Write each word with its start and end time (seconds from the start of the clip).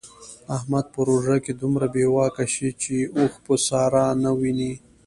احمد 0.55 0.85
په 0.93 0.99
روژه 1.09 1.37
کې 1.43 1.53
دومره 1.61 1.87
بې 1.93 2.05
واکه 2.15 2.45
شي 2.53 2.69
چې 2.81 2.95
اوښ 3.17 3.33
په 3.45 3.53
ساره 3.67 4.05
نه 4.23 4.31
ویني. 4.39 4.73